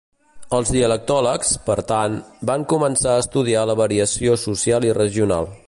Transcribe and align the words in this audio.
Els 0.59 0.69
dialectòlegs, 0.75 1.51
per 1.67 1.75
tant, 1.91 2.17
van 2.51 2.65
començar 2.73 3.13
a 3.13 3.21
estudiar 3.25 3.67
la 3.73 3.77
variació 3.83 4.39
social 4.47 4.89
i 4.93 4.97
regional. 5.05 5.53